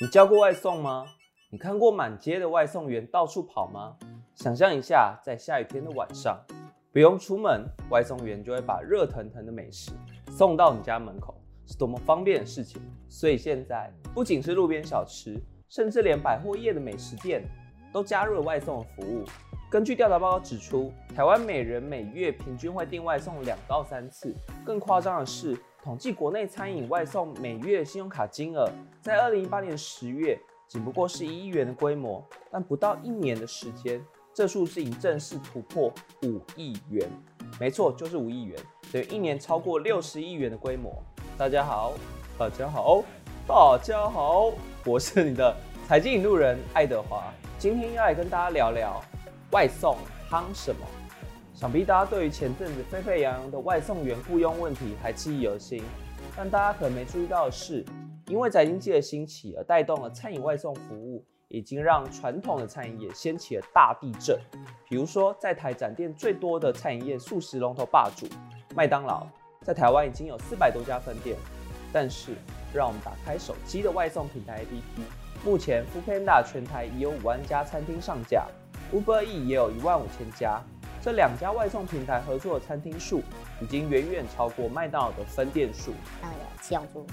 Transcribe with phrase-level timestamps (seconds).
[0.00, 1.04] 你叫过外送吗？
[1.50, 3.96] 你看过满街的外送员到处跑吗？
[4.36, 6.40] 想象一下，在下雨天的晚上，
[6.92, 9.90] 不用出门，外送员就会把热腾腾的美食
[10.30, 11.34] 送到你家门口，
[11.66, 12.80] 是多么方便的事情。
[13.08, 15.36] 所以现在，不仅是路边小吃，
[15.68, 17.42] 甚至连百货业的美食店
[17.92, 19.24] 都加入了外送的服务。
[19.70, 24.34] 根据调查报告指出，台湾每人每月平均会订外送两到三次。
[24.64, 28.66] 更夸张的是，统计国内餐饮外送每月信用卡金额，
[29.02, 35.92] 在二零一八年十月仅不过是一亿元的规模，但不到一年的时间，这数字已正式突破
[36.22, 37.06] 五亿元。
[37.60, 38.58] 没错，就是五亿元，
[38.90, 40.90] 等于一年超过六十亿元的规模。
[41.36, 41.92] 大家好，
[42.38, 43.04] 大家好，
[43.46, 44.50] 大家好，
[44.86, 45.54] 我是你的
[45.86, 48.98] 财经引路人爱德华，今天要来跟大家聊聊。
[49.50, 49.96] 外送
[50.30, 50.86] 夯什么？
[51.54, 55.82] 想必大家对于前阵子沸沸扬扬的外送员雇佣问题还记忆犹新。
[56.36, 57.84] 但大家可能没注意到的是，
[58.26, 64.38] 因为宅经济的兴起而带动了餐饮外送服务，已经让传统的餐饮业掀起了大地震。
[64.88, 68.26] 比如说，在台展店最多的餐饮业素食龙头霸主
[68.74, 69.26] 麦当劳，
[69.62, 71.36] 在台湾已经有四百多家分店。
[71.92, 72.34] 但是，
[72.72, 78.46] 让我们打开手机的外送平台 APP，目前 Foodpanda 全台已有五万家餐厅上架。
[78.92, 80.62] Uber E 也有一万五千家，
[81.02, 83.22] 这两家外送平台合作的餐厅数
[83.60, 85.92] 已经远远超过麦当劳的分店数。
[86.22, 87.06] 那个七龙珠，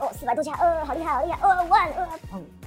[0.00, 2.08] 哦，四百多家，呃，好厉害，好厉害，呃，万，呃，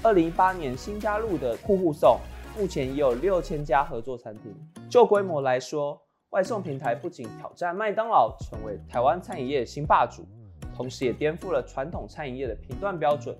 [0.03, 2.19] 二零一八年新加入的酷酷送，
[2.55, 4.55] 目前已有六千家合作餐厅。
[4.87, 5.99] 就规模来说，
[6.29, 10.27] 外送平台不仅挑战麦当劳成为台湾餐饮业新霸主，
[10.75, 13.35] 同时也颠覆了传统餐饮业的评断标准。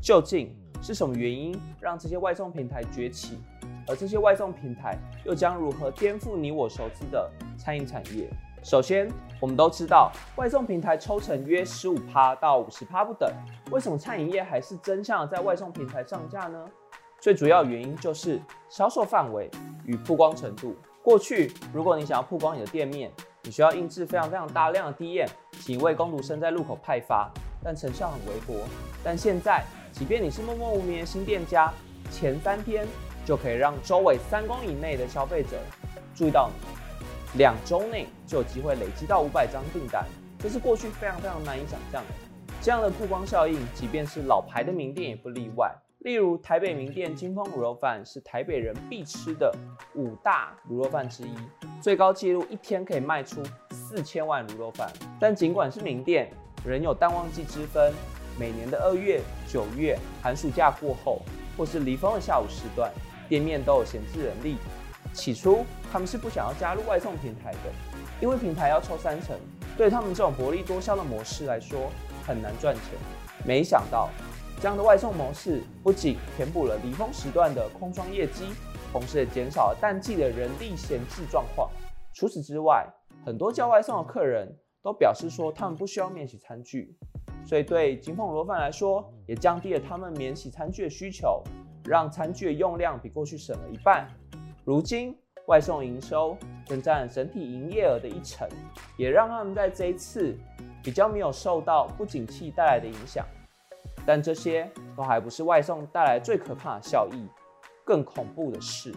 [0.00, 0.56] 究竟？
[0.82, 3.38] 是什么原因让这些外送平台崛起？
[3.86, 8.28] 而这些外送平台又将如何颠覆你我熟知的餐饮产业？
[8.64, 9.08] 首先，
[9.40, 13.32] 我们都知道外送平台抽成约十五趴到五十趴不等，
[13.70, 16.64] 为什么餐饮业还是争相在外送平台上架呢？
[17.20, 19.48] 最主要原因就是销售范围
[19.84, 20.76] 与曝光程度。
[21.02, 23.10] 过去，如果你想要曝光你的店面，
[23.42, 25.28] 你需要印制非常非常大量的 DM，
[25.60, 27.28] 请为工读生在路口派发，
[27.64, 28.64] 但成效很微薄。
[29.02, 31.72] 但现在，即便你是默默无名的新店家，
[32.10, 32.86] 前三天
[33.24, 35.58] 就可以让周围三公里内的消费者
[36.14, 40.04] 注意到你，两周内就有机会累积到五百张订单，
[40.38, 42.08] 这是过去非常非常难以想象的。
[42.60, 45.70] 这样的曝光效应，即便是老牌的名店也不例外。
[45.98, 49.54] 例如台北名店金丰卤肉饭是台北人必吃的
[49.94, 51.34] 五大卤肉饭之一，
[51.80, 54.90] 最高纪录一天可以卖出四千万卤肉饭。
[55.20, 56.28] 但尽管是名店，
[56.64, 57.92] 仍有淡旺季之分。
[58.38, 61.22] 每年的二月、九月寒暑假过后，
[61.56, 62.90] 或是离峰的下午时段，
[63.28, 64.56] 店面都有闲置人力。
[65.12, 67.58] 起初他们是不想要加入外送平台的，
[68.20, 69.36] 因为平台要抽三成，
[69.76, 71.90] 对他们这种薄利多销的模式来说
[72.26, 72.84] 很难赚钱。
[73.44, 74.08] 没想到
[74.60, 78.44] 这样的外送模式不仅填补了离峰时段的空窗业绩，
[78.90, 81.70] 同时也减少了淡季的人力闲置状况。
[82.14, 82.86] 除此之外，
[83.26, 86.96] 很多叫外送的客人都表示说，他们不需要免洗餐具。
[87.44, 91.42] 所以对金凤螺饭来说，也降低了他们免洗餐具的需求，
[91.84, 94.08] 让餐具的用量比过去省了一半。
[94.64, 95.16] 如今
[95.46, 96.36] 外送营收
[96.68, 98.48] 更占整体营业额的一成，
[98.96, 100.36] 也让他们在这一次
[100.82, 103.26] 比较没有受到不景气带来的影响。
[104.06, 107.26] 但这些都还不是外送带来最可怕的效益，
[107.84, 108.94] 更恐怖的是，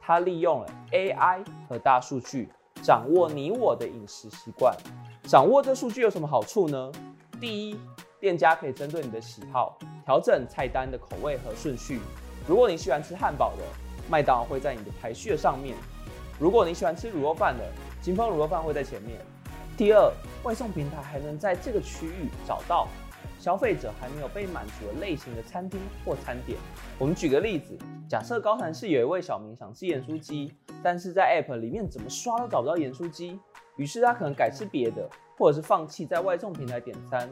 [0.00, 2.48] 它利用了 AI 和大数据，
[2.82, 4.76] 掌握你我的饮食习惯。
[5.24, 6.92] 掌握这数据有什么好处呢？
[7.38, 7.78] 第一，
[8.18, 12.00] 店家可以针对你的喜好调整菜单的口味和顺序。
[12.48, 13.62] 如果你喜欢吃汉堡的，
[14.08, 15.74] 麦当劳会在你的排序的上面；
[16.38, 17.64] 如果你喜欢吃卤肉饭的，
[18.00, 19.18] 金丰卤肉饭会在前面。
[19.76, 20.10] 第二，
[20.44, 22.88] 外送平台还能在这个区域找到
[23.38, 26.58] 消费者还没有被满足的类型的餐厅或餐点。
[26.98, 27.76] 我们举个例子，
[28.08, 33.38] 假设高潭市有一位小明想吃盐酥鸡，但是在 App 里面怎么刷都找不到盐酥鸡，
[33.76, 35.06] 于是他可能改吃别的。
[35.38, 37.28] 或者是放弃在外送平台点餐，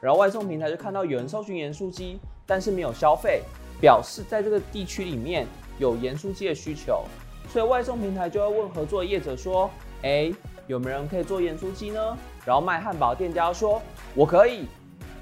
[0.00, 3.42] 然后外送平台就看到有人搜寻盐酥鸡，但是没有消费，
[3.78, 5.46] 表示在这个地区里面
[5.78, 7.04] 有盐酥鸡的需求，
[7.50, 9.70] 所以外送平台就要问合作业者说
[10.02, 10.32] ：“哎，
[10.66, 12.16] 有没有人可以做盐酥鸡呢？”
[12.46, 13.82] 然后卖汉堡店家说
[14.16, 14.66] ：“我可以。”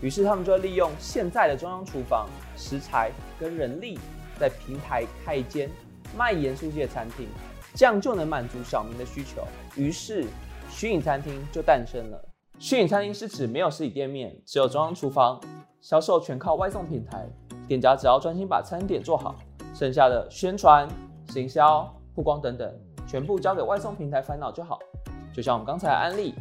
[0.00, 3.10] 于是他们就利用现在的中央厨房食材
[3.40, 3.98] 跟人力，
[4.38, 5.68] 在平台开一间
[6.16, 7.26] 卖盐酥鸡的餐厅，
[7.74, 9.42] 这样就能满足小明的需求。
[9.74, 10.24] 于是。
[10.70, 12.24] 虚拟餐厅就诞生了。
[12.58, 15.40] 虚拟餐厅是指没有实体店面，只有中央厨房，
[15.80, 17.28] 销售全靠外送平台。
[17.66, 19.34] 店家只要专心把餐点做好，
[19.74, 20.88] 剩下的宣传、
[21.28, 22.72] 行销、曝光等等，
[23.06, 24.78] 全部交给外送平台烦恼就好。
[25.32, 26.34] 就像我们刚才的案例，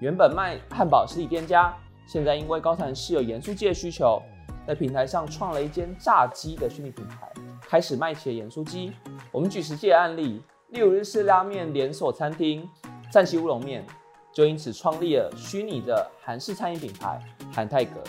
[0.00, 1.74] 原本卖汉堡实体店家，
[2.06, 4.20] 现在因为高谈市有盐酥鸡的需求，
[4.66, 8.92] 在平台上创了一间炸鸡的虚拟品牌，开始卖起了盐酥鸡。
[9.32, 10.40] 我们举实际的案例，
[10.70, 12.68] 例如日式拉面连锁餐厅
[13.10, 13.84] 赞西乌龙面，
[14.32, 17.20] 就因此创立了虚拟的韩式餐饮品牌
[17.52, 18.02] 韩泰阁，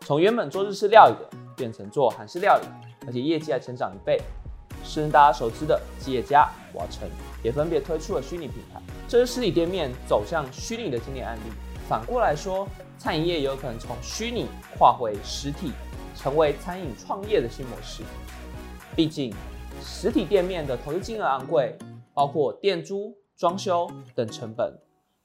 [0.00, 2.66] 从原本做日式料理的，变成做韩式料理，
[3.06, 4.20] 而且业绩还成长一倍。
[4.82, 7.08] 甚至大家熟知的吉野家、瓦城
[7.42, 11.52] 也分别推出了虚拟品牌，这是实体店面走向虚拟的经典案例。
[11.88, 12.66] 反过来说，
[12.98, 14.46] 餐饮业也有可能从虚拟
[14.76, 15.72] 跨回实体。
[16.16, 18.02] 成为餐饮创业的新模式。
[18.94, 19.32] 毕竟，
[19.80, 21.74] 实体店面的投资金额昂贵，
[22.12, 24.70] 包括店租、装修等成本。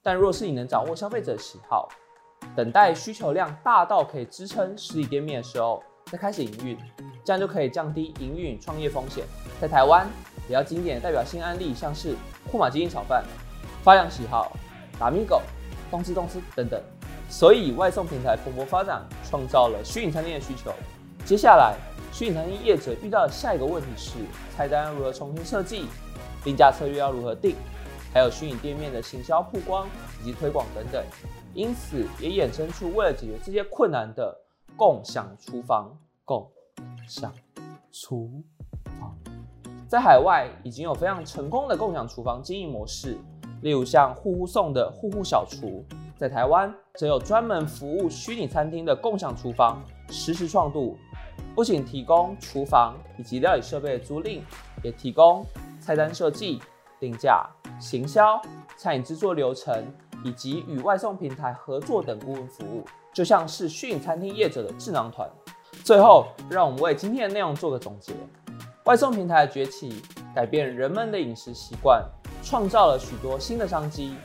[0.01, 1.89] 但若是你能掌握消费者的喜好，
[2.55, 6.77] 等待需求量大到可以支撑实体店面的时候，再开始营运，
[7.25, 9.25] 这样就可以降低营运创业风险。
[9.59, 10.07] 在台湾，
[10.47, 12.15] 比较经典的代表性案例像是
[12.49, 13.21] 库马基因炒饭、
[13.83, 14.55] 发扬喜好、
[14.97, 15.41] 达米狗、
[15.91, 16.81] 动吃动吃等等。
[17.27, 20.71] 所以，外送平台蓬勃发展，创造了虚拟餐厅的需求。
[21.25, 21.75] 接下来，
[22.13, 24.11] 虚拟餐厅业者遇到的下一个问题是：
[24.55, 25.87] 菜单如何重新设计，
[26.45, 27.57] 定价策略要如何定，
[28.15, 29.85] 还有虚拟店面的行销曝光
[30.21, 31.03] 以及推广等等。
[31.53, 34.33] 因此，也衍生出为了解决这些困难的
[34.77, 35.93] 共享厨房。
[36.23, 36.49] 共
[37.07, 37.31] 享
[37.91, 38.41] 厨
[38.99, 39.15] 房
[39.87, 43.17] 在海外已经有非常成功的共享厨房经营模式，
[43.61, 45.85] 例如像户户送的户户小厨。
[46.17, 50.97] 在台湾，则有专门服务虚拟餐厅的共享厨房实时创度，
[51.53, 54.39] 不仅提供厨房以及料理设备的租赁，
[54.81, 55.45] 也提供
[55.81, 56.61] 菜单设计、
[56.97, 57.45] 定价、
[57.79, 58.41] 行销、
[58.77, 59.85] 餐饮制作流程
[60.23, 62.83] 以及与外送平台合作等顾问服务，
[63.13, 65.29] 就像是虚拟餐厅业者的智囊团。
[65.83, 68.13] 最后，让我们为今天的内容做个总结：
[68.85, 70.01] 外送平台的崛起，
[70.33, 72.03] 改变人们的饮食习惯，
[72.41, 74.15] 创造了许多新的商机。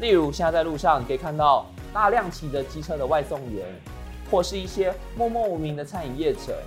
[0.00, 3.66] 例如，现在在路上可以看到大量骑着机车的外送员，
[4.30, 6.58] 或是一些默默无名的餐饮业者，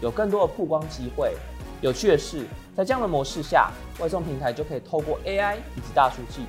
[0.00, 1.34] 有更多的曝光机会。
[1.80, 2.44] 有趣的是，
[2.78, 6.42] 在这样的模式下，外送平台就可以透过 AI 以及大数据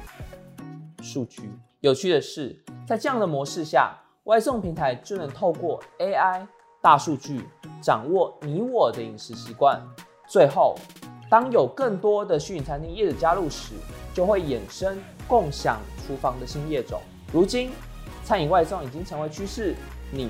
[1.02, 1.52] 数据。
[1.80, 2.56] 有趣的是，
[2.86, 6.46] 在这样的模式下，外送平台就能透过 AI
[6.84, 7.42] 大数据
[7.82, 9.82] 掌握你我的饮食习惯。
[10.28, 10.76] 最后，
[11.32, 13.74] 当有更多的虚拟餐厅业者加入时，
[14.14, 17.02] 就会衍生共享厨房的新业种。
[17.34, 17.72] 如今，
[18.24, 19.74] 餐饮外送已经成为趋势。
[20.12, 20.30] 你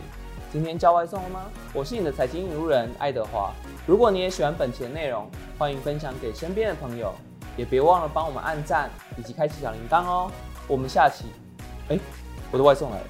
[0.52, 1.46] 今天叫外送了吗？
[1.74, 3.54] 我是你的财经引路人爱德华。
[3.86, 5.30] 如果你也喜欢本期的内容，
[5.60, 7.14] 欢迎分享给身边的朋友，
[7.56, 10.32] 也别忘了帮我们按赞以及开启小铃铛哦。
[10.68, 11.26] 我们下期，
[11.90, 12.00] 哎，
[12.50, 13.06] 我的外送来了，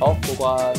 [0.00, 0.74] 好过关。